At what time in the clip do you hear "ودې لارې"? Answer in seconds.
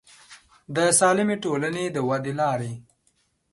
2.07-2.73